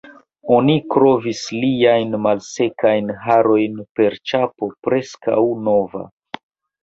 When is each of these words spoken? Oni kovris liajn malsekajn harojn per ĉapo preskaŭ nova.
Oni 0.53 0.75
kovris 0.93 1.41
liajn 1.57 2.15
malsekajn 2.27 3.11
harojn 3.25 3.77
per 3.99 4.17
ĉapo 4.31 4.71
preskaŭ 4.87 5.37
nova. 5.69 6.03